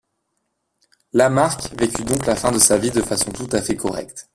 Lamarck 1.13 1.75
vécut 1.79 2.03
donc 2.03 2.25
la 2.25 2.35
fin 2.35 2.51
de 2.51 2.57
sa 2.57 2.75
vie 2.75 2.89
de 2.89 3.03
façon 3.03 3.31
tout 3.31 3.47
à 3.51 3.61
fait 3.61 3.75
correcte. 3.75 4.27